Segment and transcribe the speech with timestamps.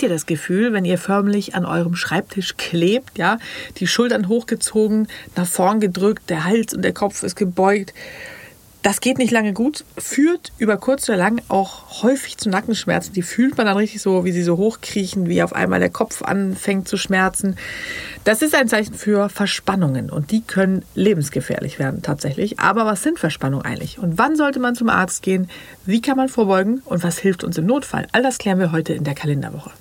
[0.00, 3.36] Kennt ihr das Gefühl, wenn ihr förmlich an eurem Schreibtisch klebt, ja,
[3.76, 7.92] die Schultern hochgezogen, nach vorn gedrückt, der Hals und der Kopf ist gebeugt?
[8.80, 13.12] Das geht nicht lange gut, führt über kurz oder lang auch häufig zu Nackenschmerzen.
[13.12, 16.22] Die fühlt man dann richtig so, wie sie so hochkriechen, wie auf einmal der Kopf
[16.22, 17.58] anfängt zu schmerzen.
[18.24, 22.58] Das ist ein Zeichen für Verspannungen und die können lebensgefährlich werden tatsächlich.
[22.58, 23.98] Aber was sind Verspannungen eigentlich?
[23.98, 25.50] Und wann sollte man zum Arzt gehen?
[25.84, 28.06] Wie kann man vorbeugen und was hilft uns im Notfall?
[28.12, 29.72] All das klären wir heute in der Kalenderwoche.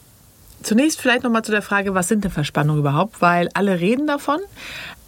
[0.64, 3.22] Zunächst vielleicht nochmal zu der Frage, was sind denn Verspannungen überhaupt?
[3.22, 4.40] Weil alle reden davon,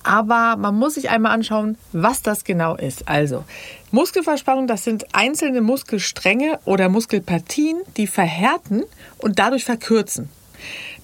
[0.03, 3.07] aber man muss sich einmal anschauen, was das genau ist.
[3.07, 3.43] Also,
[3.91, 8.83] Muskelverspannung, das sind einzelne Muskelstränge oder Muskelpartien, die verhärten
[9.17, 10.29] und dadurch verkürzen.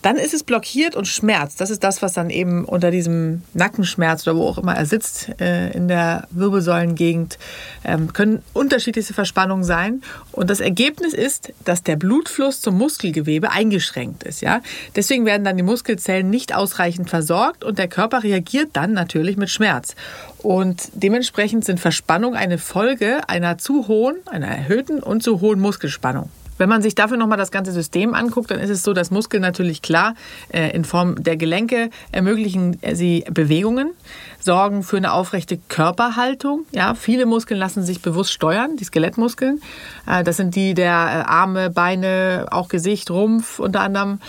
[0.08, 1.60] Dann ist es blockiert und schmerzt.
[1.60, 5.30] Das ist das, was dann eben unter diesem Nackenschmerz oder wo auch immer er sitzt
[5.42, 7.38] äh, in der Wirbelsäulengegend,
[7.84, 10.02] ähm, können unterschiedlichste Verspannungen sein.
[10.32, 14.40] Und das Ergebnis ist, dass der Blutfluss zum Muskelgewebe eingeschränkt ist.
[14.40, 14.62] Ja?
[14.96, 19.50] Deswegen werden dann die Muskelzellen nicht ausreichend versorgt und der Körper reagiert dann natürlich mit
[19.50, 19.94] Schmerz.
[20.38, 26.30] Und dementsprechend sind Verspannungen eine Folge einer zu hohen, einer erhöhten und zu hohen Muskelspannung.
[26.58, 29.42] Wenn man sich dafür nochmal das ganze System anguckt, dann ist es so, dass Muskeln
[29.42, 30.16] natürlich klar
[30.50, 33.92] äh, in Form der Gelenke ermöglichen sie Bewegungen,
[34.40, 36.66] sorgen für eine aufrechte Körperhaltung.
[36.72, 39.62] Ja, viele Muskeln lassen sich bewusst steuern, die Skelettmuskeln.
[40.08, 44.20] Äh, das sind die der äh, Arme, Beine, auch Gesicht, Rumpf unter anderem.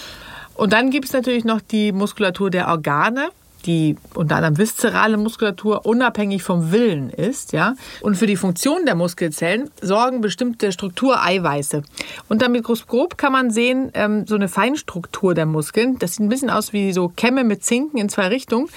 [0.55, 3.29] Und dann gibt es natürlich noch die Muskulatur der Organe
[3.69, 7.53] die unter anderem viszerale Muskulatur unabhängig vom Willen ist.
[7.53, 7.75] Ja?
[8.01, 11.83] Und für die Funktion der Muskelzellen sorgen bestimmte Struktureiweiße.
[12.29, 15.99] Unter Mikroskop kann man sehen, ähm, so eine Feinstruktur der Muskeln.
[15.99, 18.69] Das sieht ein bisschen aus wie so Kämme mit Zinken in zwei Richtungen.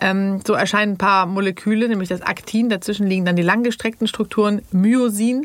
[0.00, 2.70] Ähm, so erscheinen ein paar Moleküle, nämlich das Aktin.
[2.70, 5.44] Dazwischen liegen dann die langgestreckten Strukturen Myosin.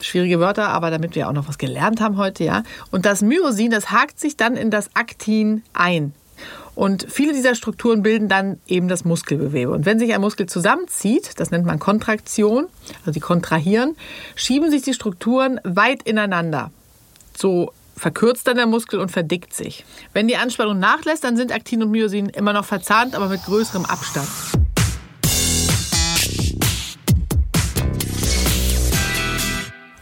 [0.00, 2.64] Schwierige Wörter, aber damit wir auch noch was gelernt haben heute, ja.
[2.90, 6.12] Und das Myosin, das hakt sich dann in das Aktin ein.
[6.80, 9.70] Und viele dieser Strukturen bilden dann eben das Muskelgewebe.
[9.70, 12.68] Und wenn sich ein Muskel zusammenzieht, das nennt man Kontraktion,
[13.00, 13.98] also die kontrahieren,
[14.34, 16.70] schieben sich die Strukturen weit ineinander.
[17.36, 19.84] So verkürzt dann der Muskel und verdickt sich.
[20.14, 23.84] Wenn die Anspannung nachlässt, dann sind Aktin und Myosin immer noch verzahnt, aber mit größerem
[23.84, 24.28] Abstand.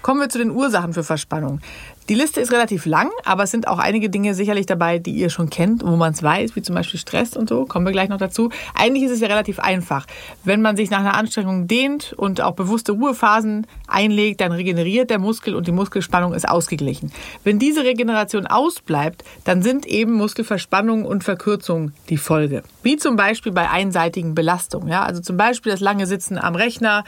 [0.01, 1.61] Kommen wir zu den Ursachen für Verspannung.
[2.09, 5.29] Die Liste ist relativ lang, aber es sind auch einige Dinge sicherlich dabei, die ihr
[5.29, 7.67] schon kennt, wo man es weiß, wie zum Beispiel Stress und so.
[7.67, 8.49] Kommen wir gleich noch dazu.
[8.75, 10.07] Eigentlich ist es ja relativ einfach.
[10.43, 15.19] Wenn man sich nach einer Anstrengung dehnt und auch bewusste Ruhephasen einlegt, dann regeneriert der
[15.19, 17.13] Muskel und die Muskelspannung ist ausgeglichen.
[17.45, 22.63] Wenn diese Regeneration ausbleibt, dann sind eben Muskelverspannungen und Verkürzungen die Folge.
[22.83, 24.89] Wie zum Beispiel bei einseitigen Belastungen.
[24.89, 25.03] Ja?
[25.03, 27.05] Also zum Beispiel das lange Sitzen am Rechner,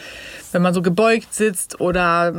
[0.53, 2.35] wenn man so gebeugt sitzt oder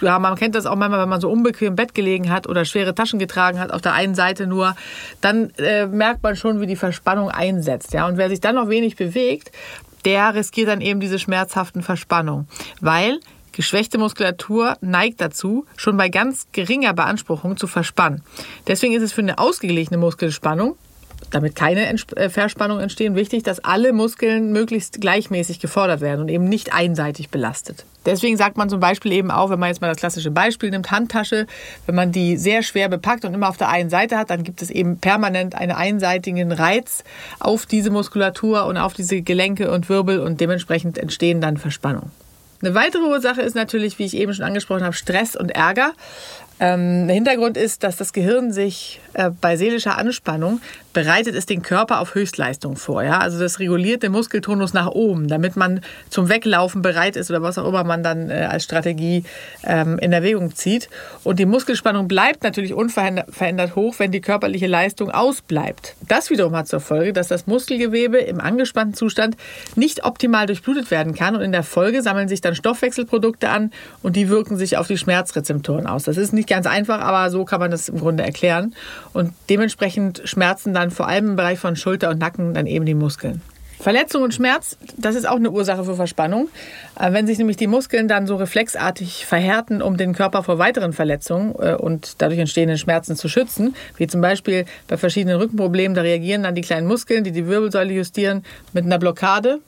[0.00, 2.94] ja, man kennt das auch manchmal, wenn man so unbequem Bett gelegen hat oder schwere
[2.94, 4.76] Taschen getragen hat, auf der einen Seite nur,
[5.20, 7.92] dann äh, merkt man schon, wie die Verspannung einsetzt.
[7.92, 8.06] Ja?
[8.06, 9.52] Und wer sich dann noch wenig bewegt,
[10.04, 12.48] der riskiert dann eben diese schmerzhaften Verspannungen,
[12.80, 13.20] weil
[13.58, 18.22] Geschwächte Muskulatur neigt dazu, schon bei ganz geringer Beanspruchung zu verspannen.
[18.68, 20.76] Deswegen ist es für eine ausgeglichene Muskelspannung
[21.30, 26.44] damit keine äh, Verspannung entstehen, wichtig, dass alle Muskeln möglichst gleichmäßig gefordert werden und eben
[26.44, 27.84] nicht einseitig belastet.
[28.06, 30.90] Deswegen sagt man zum Beispiel eben auch, wenn man jetzt mal das klassische Beispiel nimmt,
[30.90, 31.46] Handtasche,
[31.86, 34.62] wenn man die sehr schwer bepackt und immer auf der einen Seite hat, dann gibt
[34.62, 37.04] es eben permanent einen einseitigen Reiz
[37.38, 42.10] auf diese Muskulatur und auf diese Gelenke und Wirbel und dementsprechend entstehen dann Verspannungen.
[42.60, 45.92] Eine weitere Ursache ist natürlich, wie ich eben schon angesprochen habe, Stress und Ärger.
[46.60, 50.60] Ähm, der Hintergrund ist, dass das Gehirn sich äh, bei seelischer Anspannung
[50.92, 53.04] bereitet es den Körper auf Höchstleistung vor.
[53.04, 53.18] Ja?
[53.18, 57.58] Also das reguliert den Muskeltonus nach oben, damit man zum Weglaufen bereit ist oder was
[57.58, 59.22] auch immer man dann äh, als Strategie
[59.62, 60.88] ähm, in Erwägung zieht.
[61.22, 65.94] Und die Muskelspannung bleibt natürlich unverändert hoch, wenn die körperliche Leistung ausbleibt.
[66.08, 69.36] Das wiederum hat zur Folge, dass das Muskelgewebe im angespannten Zustand
[69.76, 73.70] nicht optimal durchblutet werden kann und in der Folge sammeln sich dann Stoffwechselprodukte an
[74.02, 76.02] und die wirken sich auf die Schmerzrezeptoren aus.
[76.02, 78.74] Das ist nicht ganz einfach, aber so kann man das im Grunde erklären.
[79.12, 82.94] Und dementsprechend schmerzen dann vor allem im Bereich von Schulter und Nacken dann eben die
[82.94, 83.42] Muskeln.
[83.80, 86.48] Verletzung und Schmerz, das ist auch eine Ursache für Verspannung.
[86.98, 90.92] Äh, wenn sich nämlich die Muskeln dann so reflexartig verhärten, um den Körper vor weiteren
[90.92, 96.02] Verletzungen äh, und dadurch entstehenden Schmerzen zu schützen, wie zum Beispiel bei verschiedenen Rückenproblemen, da
[96.02, 99.60] reagieren dann die kleinen Muskeln, die die Wirbelsäule justieren, mit einer Blockade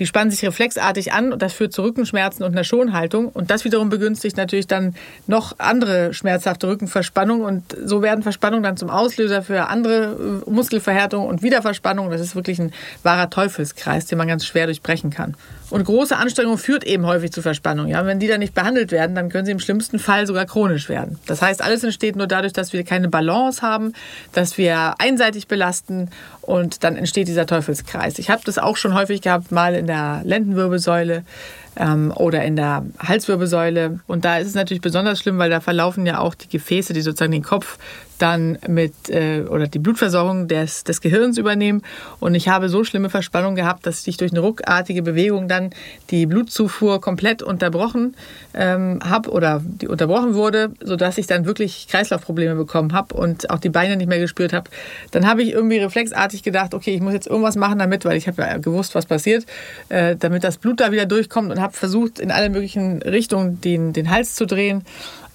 [0.00, 3.28] die spannen sich reflexartig an und das führt zu Rückenschmerzen und einer Schonhaltung.
[3.28, 4.94] Und das wiederum begünstigt natürlich dann
[5.26, 7.44] noch andere schmerzhafte Rückenverspannungen.
[7.44, 12.10] Und so werden Verspannungen dann zum Auslöser für andere äh, Muskelverhärtungen und Wiederverspannungen.
[12.10, 15.36] Das ist wirklich ein wahrer Teufelskreis, den man ganz schwer durchbrechen kann.
[15.70, 17.86] Und große Anstrengung führt eben häufig zu Verspannung.
[17.86, 18.04] Ja?
[18.04, 21.18] Wenn die dann nicht behandelt werden, dann können sie im schlimmsten Fall sogar chronisch werden.
[21.26, 23.92] Das heißt, alles entsteht nur dadurch, dass wir keine Balance haben,
[24.32, 26.10] dass wir einseitig belasten
[26.40, 28.18] und dann entsteht dieser Teufelskreis.
[28.18, 31.24] Ich habe das auch schon häufig gehabt, mal in der Lendenwirbelsäule
[31.76, 34.00] ähm, oder in der Halswirbelsäule.
[34.06, 37.00] Und da ist es natürlich besonders schlimm, weil da verlaufen ja auch die Gefäße, die
[37.02, 37.78] sozusagen den Kopf
[38.20, 41.82] dann mit äh, oder die Blutversorgung des, des Gehirns übernehmen.
[42.18, 45.70] Und ich habe so schlimme Verspannungen gehabt, dass ich durch eine ruckartige Bewegung dann
[46.10, 48.14] die Blutzufuhr komplett unterbrochen
[48.54, 53.58] ähm, habe oder die unterbrochen wurde, sodass ich dann wirklich Kreislaufprobleme bekommen habe und auch
[53.58, 54.70] die Beine nicht mehr gespürt habe.
[55.10, 58.28] Dann habe ich irgendwie reflexartig gedacht, okay, ich muss jetzt irgendwas machen damit, weil ich
[58.28, 59.46] habe ja gewusst, was passiert,
[59.88, 63.92] äh, damit das Blut da wieder durchkommt und habe versucht, in alle möglichen Richtungen den,
[63.92, 64.84] den Hals zu drehen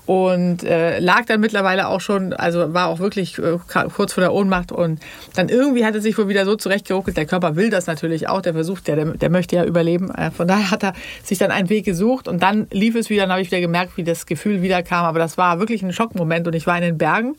[0.06, 3.58] und äh, lag dann mittlerweile auch schon, also war auch wirklich äh,
[3.94, 5.00] kurz vor der Ohnmacht und
[5.36, 7.18] dann irgendwie hat er sich wohl wieder so zurechtgeruckelt.
[7.18, 10.12] Der Körper will das natürlich auch, der versucht, der, der möchte ja überleben.
[10.12, 10.94] Äh, von daher hat er
[11.24, 13.98] sich dann einen Weg gesucht und dann lief es wieder, dann habe ich wieder gemerkt,
[13.98, 15.06] wie das Gefühl wieder kam.
[15.06, 17.36] Aber das war wirklich ein Schockmoment und ich war in den Bergen.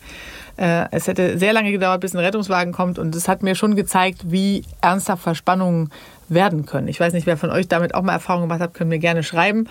[0.57, 3.77] Äh, es hätte sehr lange gedauert, bis ein Rettungswagen kommt und es hat mir schon
[3.77, 5.91] gezeigt, wie ernsthaft Verspannungen
[6.29, 6.89] werden können.
[6.89, 9.23] Ich weiß nicht, wer von euch damit auch mal Erfahrung gemacht hat, können mir gerne
[9.23, 9.69] schreiben,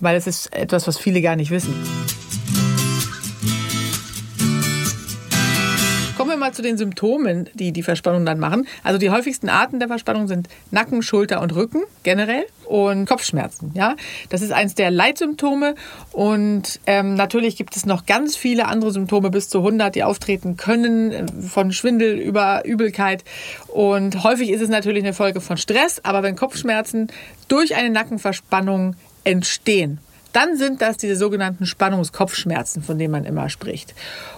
[0.00, 1.74] weil es ist etwas, was viele gar nicht wissen.
[6.16, 8.68] Kommen wir mal zu den Symptomen, die die Verspannung dann machen.
[8.84, 13.72] Also die häufigsten Arten der Verspannung sind Nacken, Schulter und Rücken generell und Kopfschmerzen.
[13.74, 13.96] Ja,
[14.30, 15.74] das ist eins der Leitsymptome
[16.12, 20.56] und ähm, natürlich gibt es noch ganz viele andere Symptome bis zu 100, die auftreten
[20.56, 23.24] können, von Schwindel über Übelkeit
[23.66, 26.00] und häufig ist es natürlich eine Folge von Stress.
[26.04, 27.08] Aber wenn Kopfschmerzen
[27.48, 29.98] durch eine Nackenverspannung entstehen,
[30.34, 33.94] dann sind das diese sogenannten Spannungskopfschmerzen, von denen man immer spricht.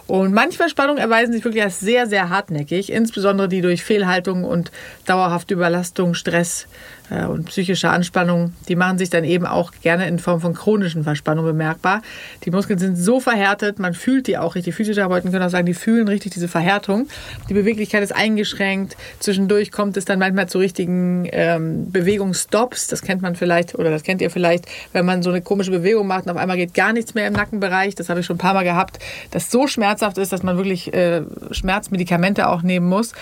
[0.07, 4.71] Und manche Verspannungen erweisen sich wirklich als sehr, sehr hartnäckig, insbesondere die durch Fehlhaltung und
[5.07, 6.67] dauerhafte Überlastung, Stress
[7.11, 11.53] und psychische Anspannung, die machen sich dann eben auch gerne in Form von chronischen Verspannungen
[11.53, 12.03] bemerkbar.
[12.45, 14.75] Die Muskeln sind so verhärtet, man fühlt die auch richtig.
[14.75, 17.09] Physiotherapeuten können auch sagen, die fühlen richtig diese Verhärtung.
[17.49, 18.97] Die Beweglichkeit ist eingeschränkt.
[19.21, 22.89] Zwischendurch kommt es dann manchmal zu richtigen ähm, Bewegungsstops.
[22.89, 26.07] Das kennt man vielleicht oder das kennt ihr vielleicht, wenn man so eine komische Bewegung
[26.07, 27.95] macht und auf einmal geht gar nichts mehr im Nackenbereich.
[27.95, 28.99] Das habe ich schon ein paar Mal gehabt,
[29.31, 31.23] dass so schmerzhaft ist, dass man wirklich äh,
[31.53, 33.13] Schmerzmedikamente auch nehmen muss.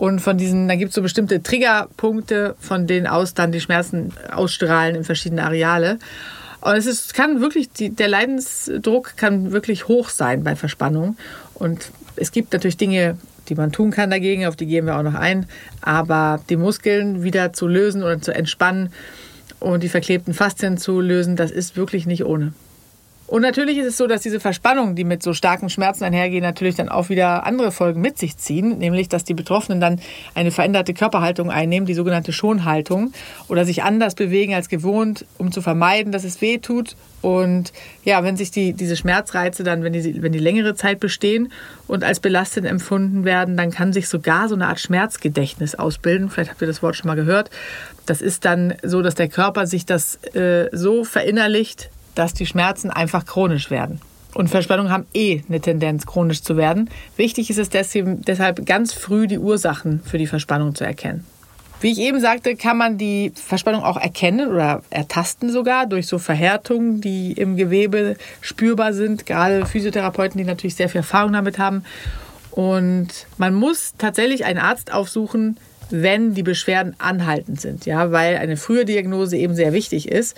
[0.00, 4.12] Und von diesen, da gibt es so bestimmte Triggerpunkte, von denen aus dann die Schmerzen
[4.30, 5.98] ausstrahlen in verschiedene Areale.
[6.60, 11.16] Und es ist, kann wirklich, die, der Leidensdruck kann wirklich hoch sein bei Verspannung.
[11.54, 13.16] Und es gibt natürlich Dinge,
[13.48, 15.46] die man tun kann dagegen, auf die gehen wir auch noch ein.
[15.80, 18.92] Aber die Muskeln wieder zu lösen oder zu entspannen
[19.58, 22.52] und die verklebten Faszien zu lösen, das ist wirklich nicht ohne.
[23.30, 26.74] Und natürlich ist es so, dass diese Verspannungen, die mit so starken Schmerzen einhergehen, natürlich
[26.74, 30.00] dann auch wieder andere Folgen mit sich ziehen, nämlich dass die Betroffenen dann
[30.34, 33.12] eine veränderte Körperhaltung einnehmen, die sogenannte Schonhaltung,
[33.46, 36.96] oder sich anders bewegen als gewohnt, um zu vermeiden, dass es weh tut.
[37.22, 37.72] Und
[38.02, 41.52] ja, wenn sich die, diese Schmerzreize dann, wenn die, wenn die längere Zeit bestehen
[41.86, 46.30] und als belastend empfunden werden, dann kann sich sogar so eine Art Schmerzgedächtnis ausbilden.
[46.30, 47.48] Vielleicht habt ihr das Wort schon mal gehört.
[48.06, 52.90] Das ist dann so, dass der Körper sich das äh, so verinnerlicht, dass die Schmerzen
[52.90, 54.00] einfach chronisch werden.
[54.34, 56.88] Und Verspannungen haben eh eine Tendenz, chronisch zu werden.
[57.16, 61.26] Wichtig ist es deshalb ganz früh die Ursachen für die Verspannung zu erkennen.
[61.80, 66.18] Wie ich eben sagte, kann man die Verspannung auch erkennen oder ertasten sogar durch so
[66.18, 69.24] Verhärtungen, die im Gewebe spürbar sind.
[69.24, 71.84] Gerade Physiotherapeuten, die natürlich sehr viel Erfahrung damit haben.
[72.50, 75.56] Und man muss tatsächlich einen Arzt aufsuchen,
[75.90, 80.36] wenn die Beschwerden anhaltend sind, ja, weil eine frühe Diagnose eben sehr wichtig ist.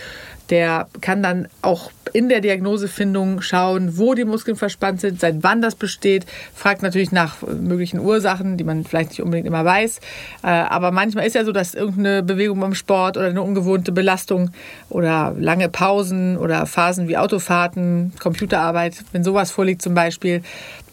[0.50, 5.62] Der kann dann auch in der Diagnosefindung schauen, wo die Muskeln verspannt sind, seit wann
[5.62, 10.00] das besteht, fragt natürlich nach möglichen Ursachen, die man vielleicht nicht unbedingt immer weiß.
[10.42, 14.50] Äh, aber manchmal ist ja so, dass irgendeine Bewegung beim Sport oder eine ungewohnte Belastung
[14.90, 20.42] oder lange Pausen oder Phasen wie Autofahrten, Computerarbeit, wenn sowas vorliegt zum Beispiel,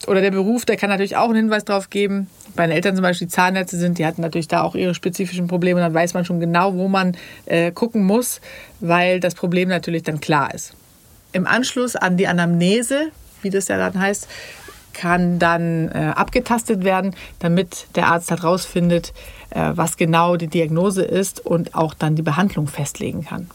[0.10, 2.28] oder der Beruf, der kann natürlich auch einen Hinweis darauf geben.
[2.56, 5.48] Bei den Eltern zum Beispiel die Zahnärzte sind, die hatten natürlich da auch ihre spezifischen
[5.48, 5.80] Probleme.
[5.80, 8.42] Dann weiß man schon genau, wo man äh, gucken muss,
[8.80, 10.74] weil das Problem natürlich dann klar ist.
[11.32, 13.12] Im Anschluss an die Anamnese,
[13.44, 14.28] wie das ja dann heißt,
[14.94, 19.14] kann dann äh, abgetastet werden, damit der Arzt halt rausfindet,
[19.52, 23.48] äh, was genau die Diagnose ist und auch dann die Behandlung festlegen kann.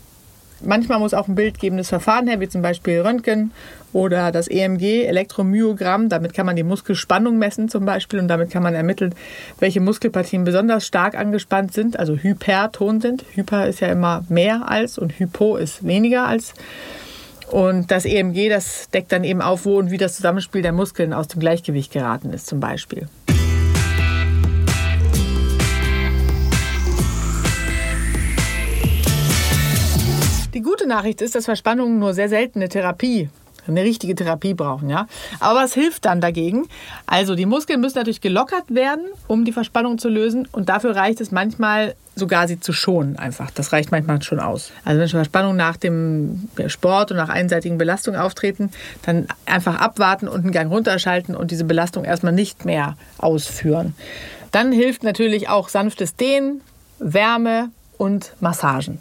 [0.63, 3.53] Manchmal muss auch ein bildgebendes Verfahren her, wie zum Beispiel Röntgen
[3.93, 6.09] oder das EMG, Elektromyogramm.
[6.09, 9.15] Damit kann man die Muskelspannung messen zum Beispiel und damit kann man ermitteln,
[9.61, 13.25] welche Muskelpartien besonders stark angespannt sind, also hyperton sind.
[13.35, 16.55] Hyper ist ja immer mehr als und Hypo ist weniger als.
[17.51, 21.13] Und das EMG, das deckt dann eben auf, wo und wie das Zusammenspiel der Muskeln
[21.13, 23.07] aus dem Gleichgewicht geraten ist zum Beispiel.
[30.75, 33.29] Gute Nachricht ist, dass Verspannungen nur sehr seltene Therapie
[33.67, 35.07] eine richtige Therapie brauchen, ja.
[35.41, 36.67] Aber es hilft dann dagegen.
[37.07, 40.49] Also die Muskeln müssen natürlich gelockert werden, um die Verspannung zu lösen.
[40.53, 43.51] Und dafür reicht es manchmal sogar sie zu schonen einfach.
[43.53, 44.71] Das reicht manchmal schon aus.
[44.85, 48.71] Also wenn schon Verspannungen nach dem Sport und nach einseitigen Belastungen auftreten,
[49.07, 53.95] dann einfach abwarten und einen Gang runterschalten und diese Belastung erstmal nicht mehr ausführen.
[54.51, 56.61] Dann hilft natürlich auch sanftes Dehnen,
[56.99, 59.01] Wärme und Massagen.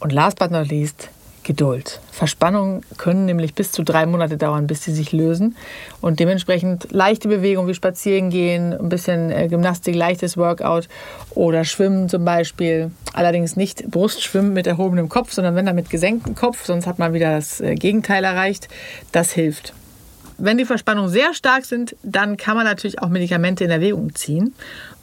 [0.00, 1.10] Und last but not least,
[1.46, 2.00] Geduld.
[2.10, 5.56] Verspannungen können nämlich bis zu drei Monate dauern, bis sie sich lösen.
[6.00, 10.88] Und dementsprechend leichte Bewegungen wie Spazieren gehen, ein bisschen äh, Gymnastik, leichtes Workout
[11.36, 12.90] oder Schwimmen zum Beispiel.
[13.12, 17.14] Allerdings nicht Brustschwimmen mit erhobenem Kopf, sondern wenn dann mit gesenktem Kopf, sonst hat man
[17.14, 18.66] wieder das äh, Gegenteil erreicht.
[19.12, 19.72] Das hilft.
[20.38, 24.52] Wenn die Verspannungen sehr stark sind, dann kann man natürlich auch Medikamente in Erwägung ziehen.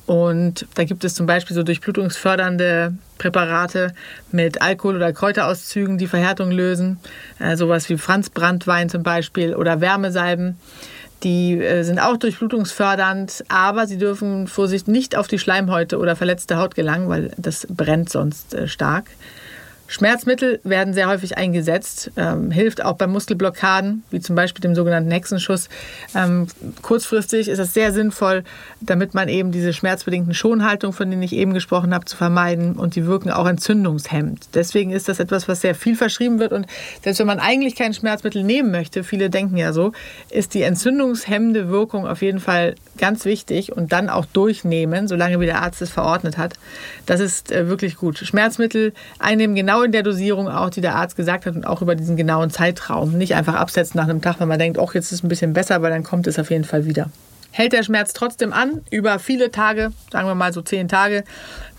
[0.06, 3.94] Und da gibt es zum Beispiel so durchblutungsfördernde Präparate
[4.32, 7.00] mit Alkohol- oder Kräuterauszügen, die Verhärtung lösen.
[7.40, 10.58] Äh, sowas wie Franzbranntwein zum Beispiel oder Wärmesalben.
[11.24, 16.58] Die äh, sind auch durchblutungsfördernd, aber sie dürfen Vorsicht nicht auf die Schleimhäute oder verletzte
[16.58, 19.06] Haut gelangen, weil das brennt sonst äh, stark.
[19.94, 25.12] Schmerzmittel werden sehr häufig eingesetzt, ähm, hilft auch bei Muskelblockaden, wie zum Beispiel dem sogenannten
[25.12, 25.70] Hexenschuss.
[26.16, 26.48] Ähm,
[26.82, 28.44] kurzfristig ist es sehr sinnvoll,
[28.82, 32.96] damit man eben diese schmerzbedingten Schonhaltungen, von denen ich eben gesprochen habe, zu vermeiden und
[32.96, 34.48] die wirken auch entzündungshemmend.
[34.56, 36.66] Deswegen ist das etwas, was sehr viel verschrieben wird und
[37.04, 39.92] selbst wenn man eigentlich kein Schmerzmittel nehmen möchte, viele denken ja so,
[40.32, 45.46] ist die entzündungshemmende Wirkung auf jeden Fall ganz wichtig und dann auch durchnehmen, solange wie
[45.46, 46.54] der Arzt es verordnet hat.
[47.06, 48.18] Das ist äh, wirklich gut.
[48.18, 51.96] Schmerzmittel einnehmen genau in der Dosierung auch, die der Arzt gesagt hat und auch über
[51.96, 53.18] diesen genauen Zeitraum.
[53.18, 55.54] Nicht einfach absetzen nach einem Tag, wenn man denkt, oh, jetzt ist es ein bisschen
[55.54, 57.10] besser, weil dann kommt es auf jeden Fall wieder.
[57.52, 61.24] Hält der Schmerz trotzdem an, über viele Tage, sagen wir mal so zehn Tage,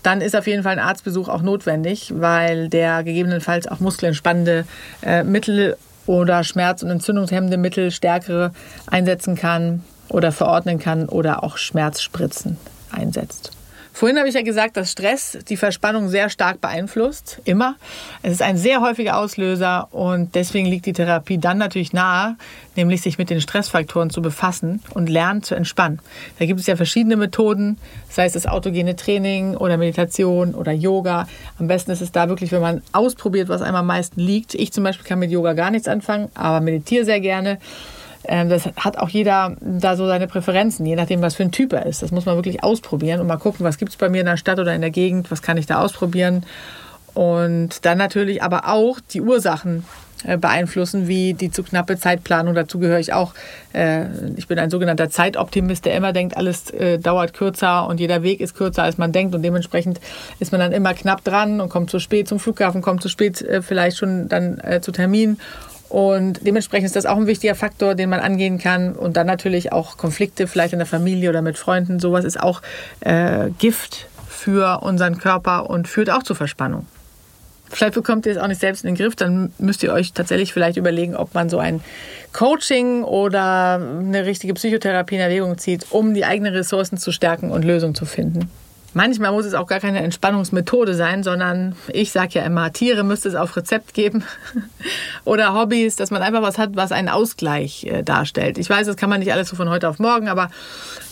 [0.03, 4.65] dann ist auf jeden Fall ein Arztbesuch auch notwendig, weil der gegebenenfalls auch muskelentspannende
[5.01, 8.53] äh, Mittel oder schmerz- und entzündungshemmende Mittel stärkere
[8.87, 12.57] einsetzen kann oder verordnen kann oder auch Schmerzspritzen
[12.91, 13.51] einsetzt.
[13.95, 17.77] Vorhin habe ich ja gesagt, dass Stress die Verspannung sehr stark beeinflusst, immer.
[18.23, 22.35] Es ist ein sehr häufiger Auslöser und deswegen liegt die Therapie dann natürlich nahe,
[22.75, 26.01] nämlich sich mit den Stressfaktoren zu befassen und lernen zu entspannen.
[26.39, 27.77] Da gibt es ja verschiedene Methoden,
[28.09, 31.25] sei es das autogene Training oder Meditation oder Yoga.
[31.57, 34.55] Am besten ist es da wirklich, wenn man ausprobiert, was einem am meisten liegt.
[34.55, 37.59] Ich zum Beispiel kann mit Yoga gar nichts anfangen, aber meditiere sehr gerne.
[38.27, 41.73] Ähm, das hat auch jeder da so seine Präferenzen, je nachdem, was für ein Typ
[41.73, 42.01] er ist.
[42.01, 44.37] Das muss man wirklich ausprobieren und mal gucken, was gibt es bei mir in der
[44.37, 46.45] Stadt oder in der Gegend, was kann ich da ausprobieren.
[47.13, 49.85] Und dann natürlich aber auch die Ursachen
[50.25, 52.55] äh, beeinflussen, wie die zu knappe Zeitplanung.
[52.55, 53.33] Dazu gehöre ich auch.
[53.73, 54.05] Äh,
[54.35, 58.41] ich bin ein sogenannter Zeitoptimist, der immer denkt, alles äh, dauert kürzer und jeder Weg
[58.41, 59.35] ist kürzer, als man denkt.
[59.35, 60.01] Und dementsprechend
[60.39, 63.45] ist man dann immer knapp dran und kommt zu spät zum Flughafen, kommt zu spät
[63.61, 65.37] vielleicht schon dann zu Termin
[65.89, 68.93] und dementsprechend ist das auch ein wichtiger Faktor, den man angehen kann.
[68.93, 71.99] Und dann natürlich auch Konflikte, vielleicht in der Familie oder mit Freunden.
[71.99, 72.61] Sowas ist auch
[73.01, 76.87] äh, Gift für unseren Körper und führt auch zur Verspannung.
[77.69, 80.53] Vielleicht bekommt ihr es auch nicht selbst in den Griff, dann müsst ihr euch tatsächlich
[80.53, 81.81] vielleicht überlegen, ob man so ein
[82.31, 87.65] Coaching oder eine richtige Psychotherapie in Erwägung zieht, um die eigenen Ressourcen zu stärken und
[87.65, 88.51] Lösungen zu finden.
[88.97, 93.27] Manchmal muss es auch gar keine Entspannungsmethode sein, sondern ich sage ja immer, Tiere müsste
[93.27, 94.23] es auf Rezept geben
[95.25, 98.57] oder Hobbys, dass man einfach was hat, was einen Ausgleich äh, darstellt.
[98.57, 100.49] Ich weiß, das kann man nicht alles so von heute auf morgen, aber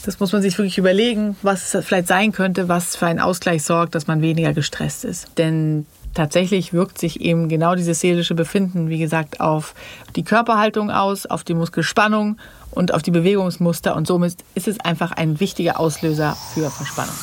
[0.06, 3.64] das muss man sich wirklich überlegen, was es vielleicht sein könnte, was für einen Ausgleich
[3.64, 5.38] sorgt, dass man weniger gestresst ist.
[5.38, 9.76] Denn tatsächlich wirkt sich eben genau dieses seelische Befinden, wie gesagt, auf
[10.16, 12.38] die Körperhaltung aus, auf die Muskelspannung
[12.72, 17.16] und auf die Bewegungsmuster und somit ist es einfach ein wichtiger Auslöser für Verspannung.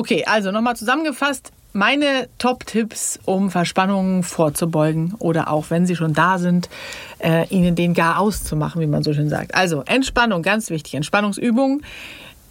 [0.00, 1.52] Okay, also nochmal zusammengefasst.
[1.74, 6.70] Meine Top-Tipps, um Verspannungen vorzubeugen oder auch wenn sie schon da sind,
[7.18, 9.54] äh, ihnen den gar auszumachen, wie man so schön sagt.
[9.54, 10.94] Also Entspannung, ganz wichtig.
[10.94, 11.84] Entspannungsübungen.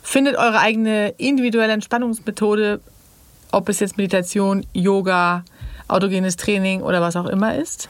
[0.03, 2.81] Findet eure eigene individuelle Entspannungsmethode
[3.51, 5.43] ob es jetzt Meditation, Yoga,
[5.87, 7.89] autogenes Training oder was auch immer ist.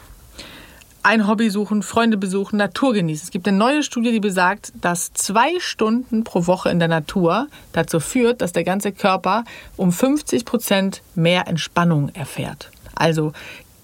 [1.02, 3.26] Ein Hobby suchen, Freunde besuchen, Natur genießen.
[3.26, 7.48] Es gibt eine neue Studie, die besagt, dass zwei Stunden pro Woche in der Natur
[7.72, 9.46] dazu führt, dass der ganze Körper
[9.78, 12.70] um 50 Prozent mehr Entspannung erfährt.
[12.96, 13.32] Also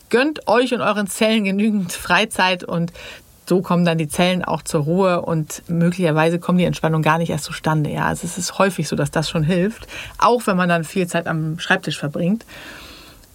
[0.09, 2.91] gönnt euch und euren Zellen genügend Freizeit und
[3.47, 7.29] so kommen dann die Zellen auch zur Ruhe und möglicherweise kommt die Entspannung gar nicht
[7.29, 7.91] erst zustande.
[7.91, 11.07] Ja, also es ist häufig so, dass das schon hilft, auch wenn man dann viel
[11.07, 12.45] Zeit am Schreibtisch verbringt.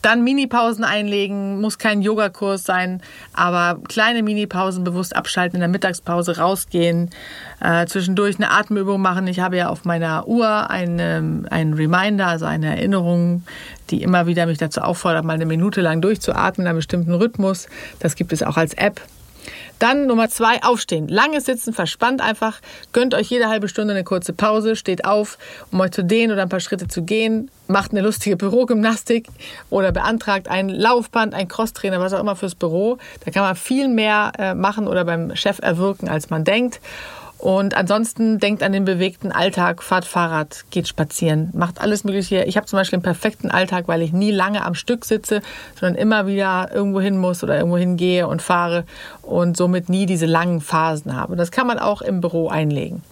[0.03, 3.03] Dann Minipausen einlegen, muss kein Yogakurs sein,
[3.35, 7.11] aber kleine Minipausen bewusst abschalten, in der Mittagspause rausgehen,
[7.61, 9.27] äh, zwischendurch eine Atemübung machen.
[9.27, 13.45] Ich habe ja auf meiner Uhr einen, einen Reminder, also eine Erinnerung,
[13.91, 17.69] die immer wieder mich dazu auffordert, mal eine Minute lang durchzuatmen in einem bestimmten Rhythmus.
[17.99, 19.01] Das gibt es auch als App.
[19.81, 21.09] Dann Nummer zwei, aufstehen.
[21.09, 22.61] Langes Sitzen, verspannt einfach.
[22.93, 25.39] Gönnt euch jede halbe Stunde eine kurze Pause, steht auf,
[25.73, 27.51] um euch zu dehnen oder ein paar Schritte zu gehen.
[27.67, 29.27] Macht eine lustige Bürogymnastik
[29.71, 32.99] oder beantragt ein Laufband, ein Crosstrainer, was auch immer fürs Büro.
[33.25, 36.79] Da kann man viel mehr äh, machen oder beim Chef erwirken, als man denkt.
[37.41, 42.45] Und ansonsten denkt an den bewegten Alltag, fahrt Fahrrad, geht spazieren, macht alles Mögliche.
[42.45, 45.41] Ich habe zum Beispiel einen perfekten Alltag, weil ich nie lange am Stück sitze,
[45.79, 48.85] sondern immer wieder irgendwo hin muss oder irgendwo hingehe und fahre
[49.23, 51.35] und somit nie diese langen Phasen habe.
[51.35, 53.03] Das kann man auch im Büro einlegen.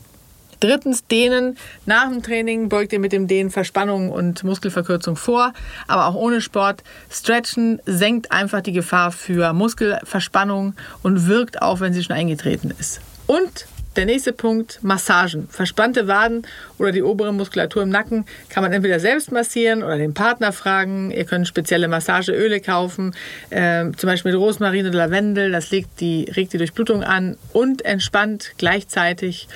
[0.61, 1.57] Drittens, Dehnen.
[1.87, 5.55] Nach dem Training beugt ihr mit dem Dehnen Verspannung und Muskelverkürzung vor,
[5.87, 6.83] aber auch ohne Sport.
[7.09, 13.01] Stretchen senkt einfach die Gefahr für Muskelverspannung und wirkt auch, wenn sie schon eingetreten ist.
[13.27, 13.67] Und
[13.99, 15.49] der nächste Punkt, Massagen.
[15.49, 16.47] Verspannte Waden
[16.79, 21.11] oder die obere Muskulatur im Nacken kann man entweder selbst massieren oder den Partner fragen.
[21.11, 23.13] Ihr könnt spezielle Massageöle kaufen,
[23.51, 25.51] äh, zum Beispiel mit Rosmarin oder Lavendel.
[25.51, 29.49] Das legt die, regt die Durchblutung an und entspannt gleichzeitig.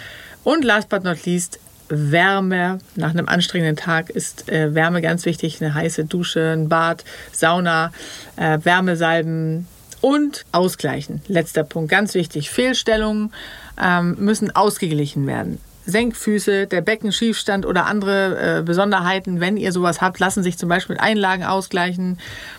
[0.43, 2.79] Und last but not least, Wärme.
[2.97, 5.63] Nach einem anstrengenden Tag ist äh, Wärme ganz wichtig.
[5.63, 7.93] Eine heiße Dusche, ein Bad, Sauna,
[8.35, 9.69] äh, Wärmesalben
[10.01, 11.23] und ausgleichen.
[11.29, 12.51] Letzter Punkt, ganz wichtig.
[12.51, 13.33] Fehlstellungen
[13.81, 15.59] ähm, müssen ausgeglichen werden.
[15.85, 20.95] Senkfüße, der Beckenschiefstand oder andere äh, Besonderheiten, wenn ihr sowas habt, lassen sich zum Beispiel
[20.95, 22.19] mit Einlagen ausgleichen.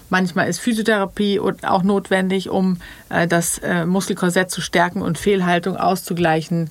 [0.09, 2.77] Manchmal ist Physiotherapie auch notwendig, um
[3.09, 6.69] äh, das äh, Muskelkorsett zu stärken und Fehlhaltung auszugleichen.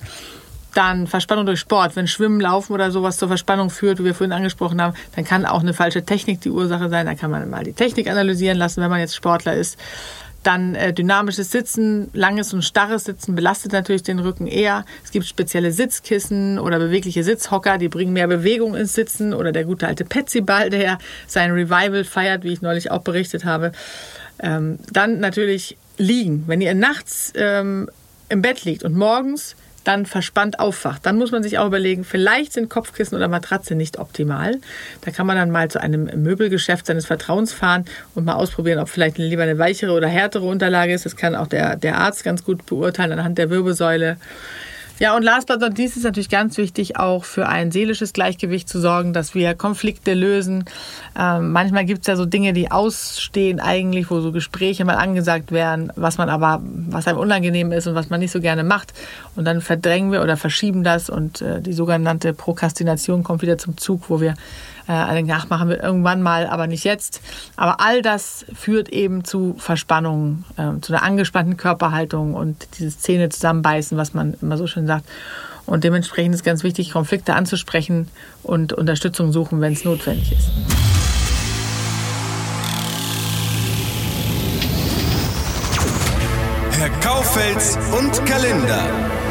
[0.75, 1.95] Dann Verspannung durch Sport.
[1.95, 5.45] Wenn Schwimmen, Laufen oder sowas zur Verspannung führt, wie wir vorhin angesprochen haben, dann kann
[5.45, 7.05] auch eine falsche Technik die Ursache sein.
[7.05, 9.77] Da kann man mal die Technik analysieren lassen, wenn man jetzt Sportler ist.
[10.43, 14.85] Dann äh, dynamisches Sitzen, langes und starres Sitzen belastet natürlich den Rücken eher.
[15.03, 19.33] Es gibt spezielle Sitzkissen oder bewegliche Sitzhocker, die bringen mehr Bewegung ins Sitzen.
[19.33, 23.71] Oder der gute alte Petsyball, der sein Revival feiert, wie ich neulich auch berichtet habe.
[24.39, 26.43] Ähm, dann natürlich liegen.
[26.47, 27.89] Wenn ihr nachts ähm,
[28.29, 32.53] im Bett liegt und morgens dann verspannt aufwacht, dann muss man sich auch überlegen, vielleicht
[32.53, 34.59] sind Kopfkissen oder Matratze nicht optimal.
[35.01, 38.89] Da kann man dann mal zu einem Möbelgeschäft seines Vertrauens fahren und mal ausprobieren, ob
[38.89, 41.05] vielleicht lieber eine weichere oder härtere Unterlage ist.
[41.05, 44.17] Das kann auch der, der Arzt ganz gut beurteilen anhand der Wirbelsäule.
[44.99, 48.69] Ja, und last but not least ist natürlich ganz wichtig, auch für ein seelisches Gleichgewicht
[48.69, 50.65] zu sorgen, dass wir Konflikte lösen.
[51.19, 55.51] Ähm, manchmal gibt es ja so Dinge, die ausstehen eigentlich, wo so Gespräche mal angesagt
[55.51, 58.93] werden, was man aber, was einem unangenehm ist und was man nicht so gerne macht.
[59.35, 63.77] Und dann verdrängen wir oder verschieben das und äh, die sogenannte Prokrastination kommt wieder zum
[63.77, 64.35] Zug, wo wir
[64.87, 67.21] äh, ach, machen wir irgendwann mal, aber nicht jetzt.
[67.55, 73.29] Aber all das führt eben zu Verspannungen, äh, zu einer angespannten Körperhaltung und dieses Zähne
[73.29, 75.05] zusammenbeißen, was man immer so schön sagt.
[75.65, 78.09] Und dementsprechend ist ganz wichtig, Konflikte anzusprechen
[78.43, 80.51] und Unterstützung suchen, wenn es notwendig ist.
[86.71, 89.22] Herr Kaufels und Kalender.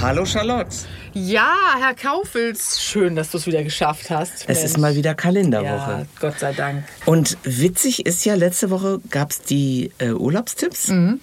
[0.00, 0.70] Hallo Charlotte.
[1.12, 4.42] Ja, Herr Kaufels, schön, dass du es wieder geschafft hast.
[4.42, 4.60] Es Mensch.
[4.60, 5.90] ist mal wieder Kalenderwoche.
[5.90, 6.84] Ja, Gott sei Dank.
[7.04, 10.88] Und witzig ist ja, letzte Woche gab es die äh, Urlaubstipps.
[10.88, 11.20] Mhm.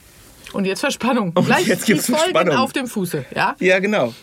[0.53, 1.31] Und jetzt Verspannung.
[1.35, 2.57] Und Gleich jetzt gibt's die Folgen Verspannung.
[2.57, 3.55] auf dem Fuße, ja?
[3.59, 4.13] Ja, genau.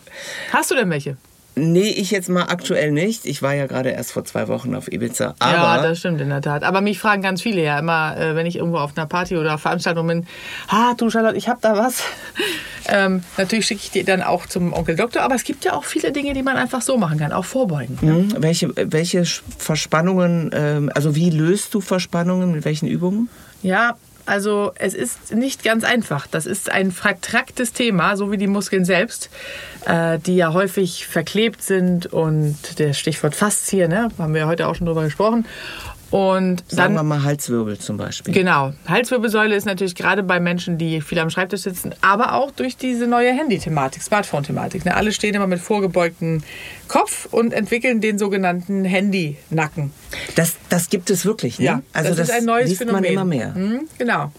[0.52, 1.16] Hast du denn welche?
[1.54, 3.26] Nee, ich jetzt mal aktuell nicht.
[3.26, 5.34] Ich war ja gerade erst vor zwei Wochen auf Ibiza.
[5.38, 6.64] Aber ja, das stimmt in der Tat.
[6.64, 9.58] Aber mich fragen ganz viele ja immer, äh, wenn ich irgendwo auf einer Party oder
[9.58, 10.26] Veranstaltung bin,
[10.68, 12.02] ah, du Charlotte, ich hab da was.
[12.88, 15.84] ähm, natürlich schicke ich die dann auch zum Onkel Doktor, aber es gibt ja auch
[15.84, 17.98] viele Dinge, die man einfach so machen kann, auch vorbeugen.
[18.00, 18.34] Mhm.
[18.38, 19.24] Welche, welche
[19.58, 23.28] Verspannungen, ähm, also wie löst du Verspannungen, mit welchen Übungen?
[23.62, 26.26] Ja, also es ist nicht ganz einfach.
[26.26, 29.30] Das ist ein vertracktes Thema, so wie die Muskeln selbst,
[29.86, 34.74] äh, die ja häufig verklebt sind und der Stichwort Faszie, ne, haben wir heute auch
[34.74, 35.46] schon drüber gesprochen.
[36.12, 38.34] Und Sagen wir mal Halswirbel zum Beispiel.
[38.34, 42.76] genau, Halswirbelsäule ist natürlich gerade bei Menschen, die viel am Schreibtisch sitzen, aber auch durch
[42.76, 44.84] diese neue Handy-Thematik, Smartphone-Thematik.
[44.84, 44.94] Ne?
[44.94, 46.42] Alle stehen immer mit vorgebeugtem
[46.86, 49.90] Kopf und entwickeln den sogenannten Handy-Nacken.
[50.34, 51.64] Das, das gibt es wirklich, ne?
[51.64, 53.02] Ja, also das, ist ein neues Phänomen.
[53.02, 53.54] man immer mehr.
[53.54, 54.30] Hm, genau.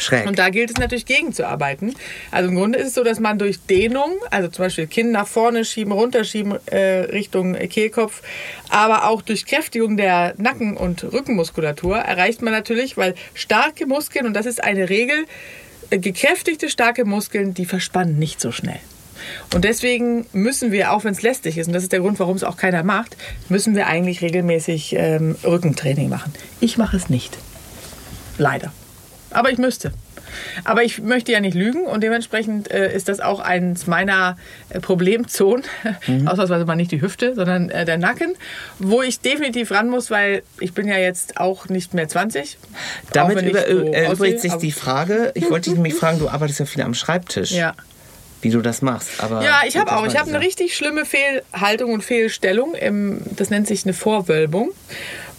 [0.00, 0.26] Schräg.
[0.26, 1.94] Und da gilt es natürlich gegenzuarbeiten.
[2.30, 5.26] Also im Grunde ist es so, dass man durch Dehnung, also zum Beispiel Kinn nach
[5.26, 8.22] vorne schieben, runterschieben äh, Richtung Kehlkopf,
[8.68, 14.34] aber auch durch Kräftigung der Nacken- und Rückenmuskulatur erreicht man natürlich, weil starke Muskeln, und
[14.34, 15.26] das ist eine Regel,
[15.90, 18.80] äh, gekräftigte starke Muskeln, die verspannen nicht so schnell.
[19.54, 22.36] Und deswegen müssen wir, auch wenn es lästig ist, und das ist der Grund, warum
[22.36, 23.16] es auch keiner macht,
[23.48, 26.32] müssen wir eigentlich regelmäßig ähm, Rückentraining machen.
[26.60, 27.36] Ich mache es nicht.
[28.38, 28.72] Leider.
[29.30, 29.92] Aber ich müsste.
[30.64, 34.36] Aber ich möchte ja nicht lügen und dementsprechend äh, ist das auch eins meiner
[34.68, 35.64] äh, Problemzonen.
[36.26, 38.34] Ausnahmsweise mal nicht die Hüfte, sondern äh, der Nacken,
[38.78, 42.58] wo ich definitiv ran muss, weil ich bin ja jetzt auch nicht mehr 20.
[43.12, 46.60] Damit über, so erübrigt aussehe, sich die Frage, ich wollte dich nämlich fragen, du arbeitest
[46.60, 47.74] ja viel am Schreibtisch, Ja.
[48.40, 49.22] wie du das machst.
[49.22, 50.06] Aber Ja, ich habe auch.
[50.06, 52.74] Ich habe eine richtig schlimme Fehlhaltung und Fehlstellung.
[52.74, 54.70] Im, das nennt sich eine Vorwölbung.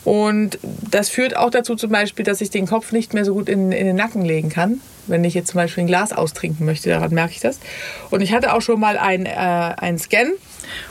[0.03, 3.49] Und das führt auch dazu zum Beispiel, dass ich den Kopf nicht mehr so gut
[3.49, 4.81] in, in den Nacken legen kann.
[5.07, 7.59] Wenn ich jetzt zum Beispiel ein Glas austrinken möchte, daran merke ich das.
[8.09, 10.31] Und ich hatte auch schon mal ein, äh, einen Scan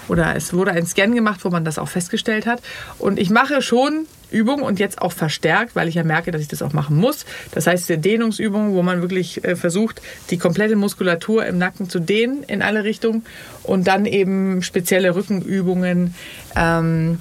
[0.08, 2.60] oder es wurde ein Scan gemacht, wo man das auch festgestellt hat.
[2.98, 6.48] Und ich mache schon Übungen und jetzt auch verstärkt, weil ich ja merke, dass ich
[6.48, 7.24] das auch machen muss.
[7.52, 12.42] Das heißt, Dehnungsübungen, wo man wirklich äh, versucht, die komplette Muskulatur im Nacken zu dehnen
[12.44, 13.24] in alle Richtungen
[13.62, 16.14] und dann eben spezielle Rückenübungen.
[16.56, 17.18] Ähm,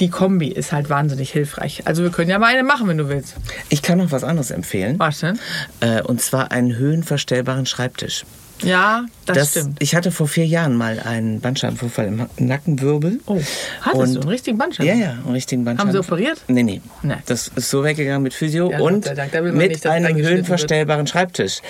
[0.00, 1.82] die Kombi ist halt wahnsinnig hilfreich.
[1.86, 3.34] Also wir können ja mal eine machen, wenn du willst.
[3.68, 4.98] Ich kann noch was anderes empfehlen.
[4.98, 5.38] Was denn?
[5.80, 8.24] Äh, und zwar einen höhenverstellbaren Schreibtisch.
[8.62, 9.76] Ja, das, stimmt.
[9.82, 13.20] Ich hatte vor vier Jahren mal einen Bandscheibenvorfall im Nackenwirbel.
[13.26, 13.38] Oh,
[13.82, 14.88] hattest Und- du einen richtigen Bandscheiben?
[14.98, 15.88] Ja, ja, einen richtigen Bandscheiben.
[15.88, 16.40] Haben sie operiert?
[16.48, 16.80] Nee, nee.
[17.02, 17.16] Nee.
[17.26, 19.04] Das ist so weggegangen mit Physio Ja, und
[19.42, 21.60] mit nicht, einem höhenverstellbaren Schreibtisch.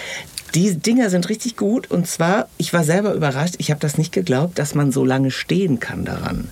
[0.56, 4.10] Die Dinger sind richtig gut und zwar, ich war selber überrascht, ich habe das nicht
[4.10, 6.48] geglaubt, dass man so lange stehen kann daran.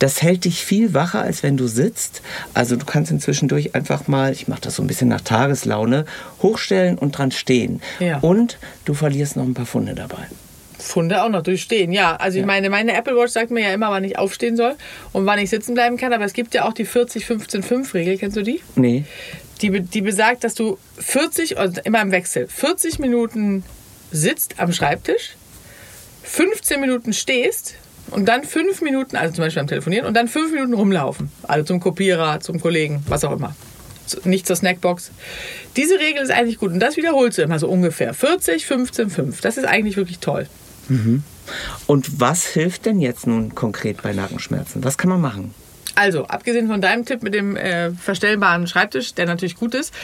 [0.00, 2.20] Das hält dich viel wacher, als wenn du sitzt.
[2.52, 6.04] Also du kannst inzwischen durch einfach mal, ich mache das so ein bisschen nach Tageslaune,
[6.42, 7.80] hochstellen und dran stehen.
[8.00, 8.18] Ja.
[8.18, 10.26] Und du verlierst noch ein paar Funde dabei.
[10.76, 11.92] Funde auch noch durchstehen.
[11.92, 14.74] Ja, also ich meine, meine Apple Watch sagt mir ja immer, wann ich aufstehen soll
[15.12, 16.12] und wann ich sitzen bleiben kann.
[16.12, 18.18] Aber es gibt ja auch die 40-15-5-Regel.
[18.18, 18.60] Kennst du die?
[18.74, 19.04] Nee.
[19.60, 23.62] Die, die besagt, dass du 40, also immer im Wechsel, 40 Minuten
[24.10, 25.36] sitzt am Schreibtisch,
[26.24, 27.74] 15 Minuten stehst
[28.10, 31.30] und dann 5 Minuten, also zum Beispiel am Telefonieren, und dann 5 Minuten rumlaufen.
[31.42, 33.54] Also zum Kopierer, zum Kollegen, was auch immer.
[34.24, 35.12] Nicht zur Snackbox.
[35.76, 38.12] Diese Regel ist eigentlich gut und das wiederholst du immer so ungefähr.
[38.12, 39.40] 40, 15, 5.
[39.40, 40.46] Das ist eigentlich wirklich toll.
[41.86, 44.84] Und was hilft denn jetzt nun konkret bei Nackenschmerzen?
[44.84, 45.54] Was kann man machen?
[45.94, 49.94] Also, abgesehen von deinem Tipp mit dem äh, verstellbaren Schreibtisch, der natürlich gut ist,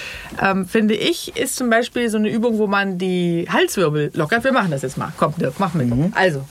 [0.40, 4.44] ähm, finde ich, ist zum Beispiel so eine Übung, wo man die Halswirbel lockert.
[4.44, 5.12] Wir machen das jetzt mal.
[5.16, 5.90] Komm, Dirk, mach mit.
[6.14, 6.44] Also,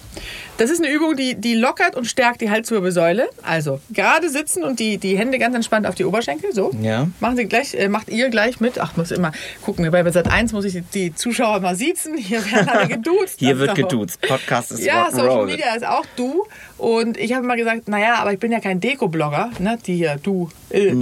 [0.57, 3.29] das ist eine Übung, die, die lockert und stärkt die Halswirbelsäule.
[3.43, 6.53] Also, gerade sitzen und die, die Hände ganz entspannt auf die Oberschenkel.
[6.53, 6.71] So.
[6.81, 7.07] Ja.
[7.19, 8.79] Machen Sie gleich, äh, macht ihr gleich mit.
[8.79, 9.31] Ach, muss immer
[9.63, 9.89] gucken.
[9.91, 12.17] Bei Sat 1 muss ich die, die Zuschauer mal siezen.
[12.17, 13.35] Hier werden alle geduzt.
[13.39, 14.21] Hier wird ist doch- geduzt.
[14.21, 15.45] Podcast ist ja, Social.
[15.45, 16.45] Media ist auch du.
[16.77, 19.77] Und ich habe immer gesagt, naja, aber ich bin ja kein Deko-Blogger, ne?
[19.85, 21.01] Die hier, du, äh, Mhm.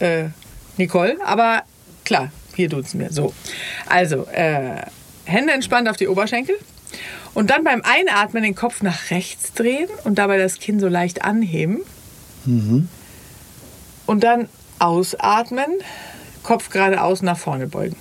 [0.00, 0.24] du, äh,
[0.76, 1.16] Nicole.
[1.24, 1.62] Aber
[2.04, 3.12] klar, hier duzen wir.
[3.12, 3.32] So.
[3.86, 4.82] Also, äh,
[5.24, 6.54] Hände entspannt auf die Oberschenkel.
[7.38, 11.22] Und dann beim Einatmen den Kopf nach rechts drehen und dabei das Kinn so leicht
[11.22, 11.82] anheben.
[12.44, 12.88] Mhm.
[14.06, 14.48] Und dann
[14.80, 15.66] ausatmen,
[16.42, 17.94] Kopf geradeaus nach vorne beugen.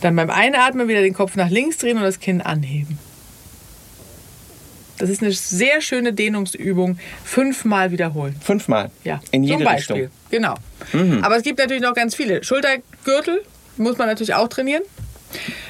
[0.00, 3.00] Dann beim Einatmen wieder den Kopf nach links drehen und das Kinn anheben.
[4.98, 7.00] Das ist eine sehr schöne Dehnungsübung.
[7.24, 8.36] Fünfmal wiederholen.
[8.40, 8.92] Fünfmal.
[9.02, 9.96] Ja, In zum jede Beispiel.
[9.96, 10.12] Richtung.
[10.30, 10.54] Genau.
[11.22, 12.44] Aber es gibt natürlich noch ganz viele.
[12.44, 13.42] Schultergürtel
[13.76, 14.84] muss man natürlich auch trainieren.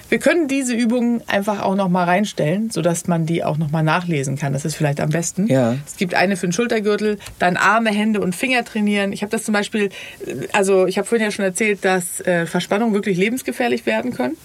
[0.09, 3.83] Wir können diese Übungen einfach auch noch mal reinstellen, sodass man die auch noch mal
[3.83, 4.53] nachlesen kann.
[4.53, 5.47] Das ist vielleicht am besten.
[5.49, 5.77] Ja.
[5.87, 9.13] Es gibt eine für den Schultergürtel, dann Arme, Hände und Finger trainieren.
[9.13, 9.91] Ich habe das zum Beispiel,
[10.27, 14.37] äh, also ich habe vorhin ja schon erzählt, dass äh, Verspannungen wirklich lebensgefährlich werden können.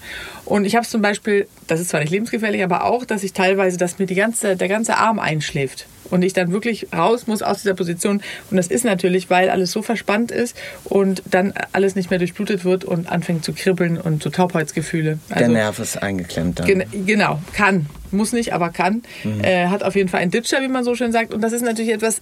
[0.45, 3.33] Und ich habe es zum Beispiel, das ist zwar nicht lebensgefährlich, aber auch, dass ich
[3.33, 7.41] teilweise, dass mir die ganze, der ganze Arm einschläft und ich dann wirklich raus muss
[7.41, 8.21] aus dieser Position.
[8.49, 12.65] Und das ist natürlich, weil alles so verspannt ist und dann alles nicht mehr durchblutet
[12.65, 15.19] wird und anfängt zu kribbeln und so Taubheitsgefühle.
[15.29, 16.67] Der Also, Nerv ist eingeklemmt dann.
[16.67, 17.87] Gen genau, kann.
[18.11, 19.01] Muss nicht, aber kann.
[19.41, 21.33] Äh, hat auf jeden Fall einen Ditcher, wie man so schön sagt.
[21.33, 22.21] Und das ist natürlich etwas,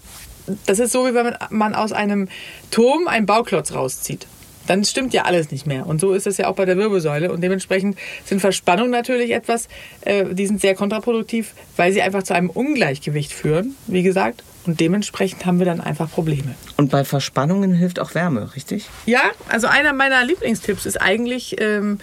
[0.66, 2.30] das ist so, wie wenn man aus einem
[2.72, 4.26] Turm einen Bauklotz rauszieht.
[4.68, 5.86] Dann stimmt ja alles nicht mehr.
[5.88, 7.32] Und so ist es ja auch bei der Wirbelsäule.
[7.32, 9.68] Und dementsprechend sind Verspannungen natürlich etwas,
[10.02, 14.44] äh, die sind sehr kontraproduktiv, weil sie einfach zu einem Ungleichgewicht führen, wie gesagt.
[14.66, 16.54] Und dementsprechend haben wir dann einfach Probleme.
[16.78, 18.88] Und bei Verspannungen hilft auch Wärme, richtig?
[19.06, 21.98] Ja, also einer meiner Lieblingstipps ist eigentlich, ähm,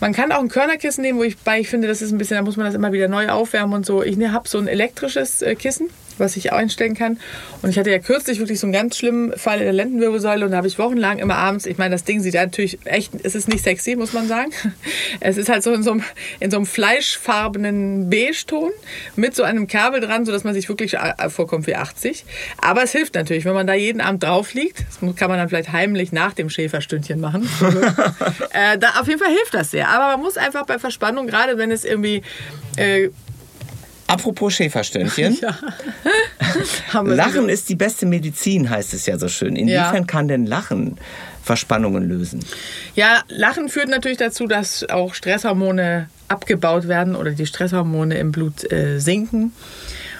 [0.00, 2.36] man kann auch ein Körnerkissen nehmen, wo ich bei ich finde, das ist ein bisschen,
[2.36, 4.02] da muss man das immer wieder neu aufwärmen und so.
[4.02, 7.18] Ich ne, habe so ein elektrisches äh, Kissen was ich einstellen kann.
[7.62, 10.52] Und ich hatte ja kürzlich wirklich so einen ganz schlimmen Fall in der Lendenwirbelsäule und
[10.52, 13.48] da habe ich wochenlang immer abends, ich meine, das Ding sieht natürlich echt, es ist
[13.48, 14.50] nicht sexy, muss man sagen.
[15.20, 16.02] Es ist halt so in so einem,
[16.40, 18.70] in so einem fleischfarbenen Beige-Ton
[19.14, 22.24] mit so einem Kabel dran, sodass man sich wirklich äh, vorkommt wie 80.
[22.60, 24.80] Aber es hilft natürlich, wenn man da jeden Abend drauf liegt.
[24.80, 27.48] Das kann man dann vielleicht heimlich nach dem Schäferstündchen machen.
[28.52, 29.88] äh, da, auf jeden Fall hilft das sehr.
[29.88, 32.22] Aber man muss einfach bei Verspannung, gerade wenn es irgendwie
[32.76, 33.10] äh,
[34.12, 35.38] Apropos Schäferstündchen.
[36.92, 37.00] Ja.
[37.00, 39.56] Lachen ist die beste Medizin, heißt es ja so schön.
[39.56, 40.04] Inwiefern ja.
[40.04, 40.98] kann denn Lachen
[41.42, 42.44] Verspannungen lösen?
[42.94, 48.70] Ja, Lachen führt natürlich dazu, dass auch Stresshormone abgebaut werden oder die Stresshormone im Blut
[48.70, 49.52] äh, sinken.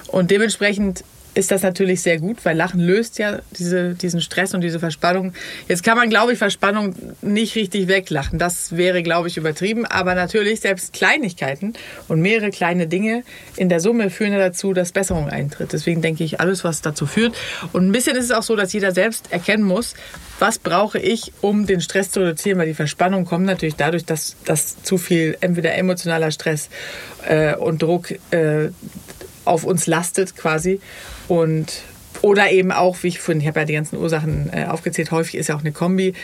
[0.09, 4.61] Und dementsprechend ist das natürlich sehr gut, weil Lachen löst ja diese, diesen Stress und
[4.61, 5.33] diese Verspannung.
[5.67, 8.39] Jetzt kann man, glaube ich, Verspannung nicht richtig weglachen.
[8.39, 9.87] Das wäre, glaube ich, übertrieben.
[9.87, 11.73] Aber natürlich, selbst Kleinigkeiten
[12.09, 13.23] und mehrere kleine Dinge
[13.57, 15.73] in der Summe führen ja dazu, dass Besserung eintritt.
[15.73, 17.35] Deswegen denke ich, alles, was dazu führt.
[17.73, 19.95] Und ein bisschen ist es auch so, dass jeder selbst erkennen muss,
[20.39, 24.37] was brauche ich, um den Stress zu reduzieren, weil die Verspannung kommt natürlich dadurch, dass,
[24.45, 26.69] dass zu viel entweder emotionaler Stress
[27.27, 28.71] äh, und Druck äh,
[29.45, 30.81] auf uns lastet quasi.
[31.29, 31.83] Und
[32.21, 35.37] oder eben auch, wie ich vorhin, ich habe ja die ganzen Ursachen äh, aufgezählt, häufig
[35.37, 36.15] ist ja auch eine Kombi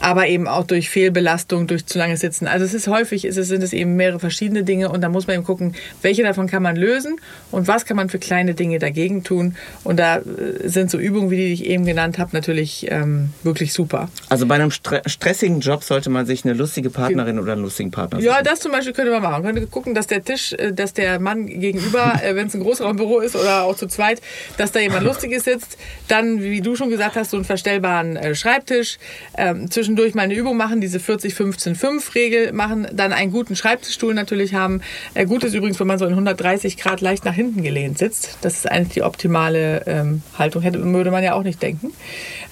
[0.00, 2.46] aber eben auch durch Fehlbelastung, durch zu lange Sitzen.
[2.46, 5.36] Also es ist häufig, es, sind es eben mehrere verschiedene Dinge und da muss man
[5.36, 9.24] eben gucken, welche davon kann man lösen und was kann man für kleine Dinge dagegen
[9.24, 9.56] tun.
[9.84, 13.72] Und da äh, sind so Übungen, wie die ich eben genannt habe, natürlich ähm, wirklich
[13.72, 14.08] super.
[14.28, 17.90] Also bei einem stre stressigen Job sollte man sich eine lustige Partnerin oder einen lustigen
[17.90, 18.26] Partner suchen.
[18.26, 19.42] Ja, das zum Beispiel könnte man machen.
[19.42, 22.60] Man könnte gucken, dass der Tisch, äh, dass der Mann gegenüber, äh, wenn es ein
[22.60, 24.20] Großraumbüro ist oder auch zu zweit,
[24.56, 25.78] dass da jemand Lustiges sitzt.
[26.08, 28.98] Dann, wie du schon gesagt hast, so einen verstellbaren Schreibtisch.
[29.36, 34.52] Ähm, zwischen zwischendurch mal eine Übung machen, diese 40-15-5-Regel machen, dann einen guten Schreibtischstuhl natürlich
[34.52, 34.82] haben.
[35.14, 38.36] Äh, gut ist übrigens, wenn man so in 130 Grad leicht nach hinten gelehnt sitzt.
[38.42, 41.94] Das ist eigentlich die optimale ähm, Haltung, hätte, würde man ja auch nicht denken.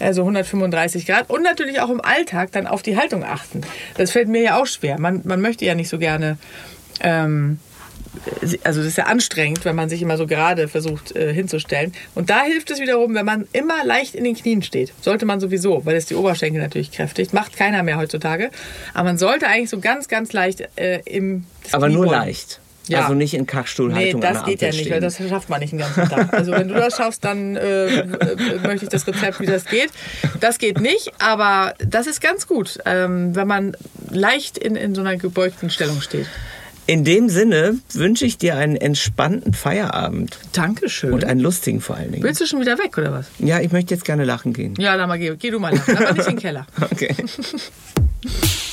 [0.01, 1.29] Also 135 Grad.
[1.29, 3.61] Und natürlich auch im Alltag dann auf die Haltung achten.
[3.99, 4.99] Das fällt mir ja auch schwer.
[4.99, 6.39] Man, man möchte ja nicht so gerne...
[7.03, 7.59] Ähm,
[8.65, 11.93] also das ist ja anstrengend, wenn man sich immer so gerade versucht äh, hinzustellen.
[12.15, 14.93] Und da hilft es wiederum, wenn man immer leicht in den Knien steht.
[15.01, 17.33] Sollte man sowieso, weil es die Oberschenkel natürlich kräftigt.
[17.33, 18.51] Macht keiner mehr heutzutage.
[18.95, 22.61] Aber man sollte eigentlich so ganz, ganz leicht äh, im Aber nur leicht.
[22.89, 23.03] Ja.
[23.03, 24.21] Also nicht in Kackstuhlhaltung.
[24.21, 24.93] Nee, das geht ja nicht, stehen.
[24.93, 26.33] weil das schafft man nicht den ganzen Tag.
[26.33, 29.91] Also wenn du das schaffst, dann äh, äh, möchte ich das Rezept, wie das geht.
[30.41, 33.77] Das geht nicht, aber das ist ganz gut, ähm, wenn man
[34.11, 36.27] leicht in, in so einer gebeugten Stellung steht.
[36.89, 40.39] In dem Sinne wünsche ich dir einen entspannten Feierabend.
[40.53, 41.13] Dankeschön.
[41.13, 42.23] Und einen lustigen vor allen Dingen.
[42.23, 43.27] Willst du schon wieder weg, oder was?
[43.41, 44.75] Ja, ich möchte jetzt gerne lachen gehen.
[44.79, 46.67] Ja, dann mal geh, geh du mal lachen, aber nicht in den Keller.
[46.81, 47.15] Okay.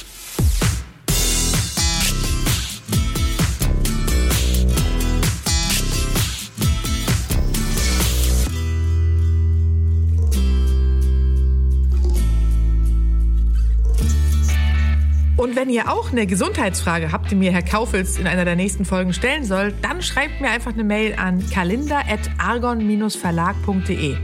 [15.44, 18.86] Und wenn ihr auch eine Gesundheitsfrage habt, die mir Herr Kaufels in einer der nächsten
[18.86, 24.16] Folgen stellen soll, dann schreibt mir einfach eine Mail an kalender.argon-verlag.de.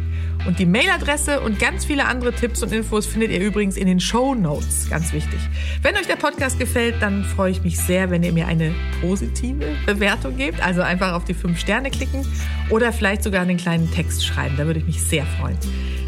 [0.48, 4.00] Und die Mailadresse und ganz viele andere Tipps und Infos findet ihr übrigens in den
[4.00, 4.90] Show Notes.
[4.90, 5.42] Ganz wichtig.
[5.82, 9.76] Wenn euch der Podcast gefällt, dann freue ich mich sehr, wenn ihr mir eine positive
[9.86, 10.66] Bewertung gebt.
[10.66, 12.26] Also einfach auf die fünf Sterne klicken
[12.70, 14.56] oder vielleicht sogar einen kleinen Text schreiben.
[14.56, 15.58] Da würde ich mich sehr freuen.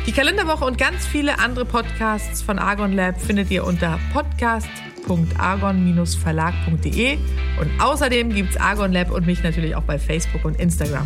[0.05, 4.69] Die Kalenderwoche und ganz viele andere Podcasts von Argon Lab findet ihr unter podcast
[5.07, 7.17] www.argon-verlag.de
[7.59, 11.05] und außerdem gibt es Argon Lab und mich natürlich auch bei Facebook und Instagram.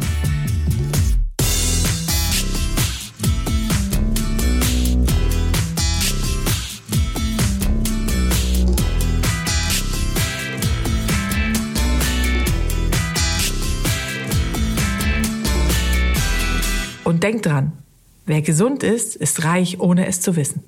[17.03, 17.71] Und denkt dran,
[18.25, 20.63] wer gesund ist, ist reich, ohne es zu wissen.